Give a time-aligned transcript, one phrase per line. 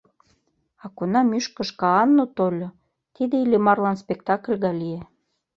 [0.83, 2.69] А кунам Ӱшкыж-Каану тольо,
[3.15, 5.01] тиде Иллимарлан спектакль гай лие.